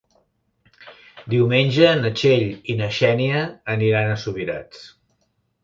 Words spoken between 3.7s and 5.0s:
aniran a Subirats.